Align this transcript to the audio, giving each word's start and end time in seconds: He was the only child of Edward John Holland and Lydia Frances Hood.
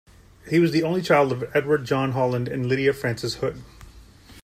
He 0.49 0.57
was 0.57 0.71
the 0.71 0.81
only 0.81 1.03
child 1.03 1.31
of 1.31 1.55
Edward 1.55 1.85
John 1.85 2.13
Holland 2.13 2.47
and 2.47 2.65
Lydia 2.65 2.91
Frances 2.91 3.35
Hood. 3.35 3.61